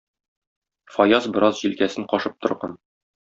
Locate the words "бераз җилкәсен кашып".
1.35-2.39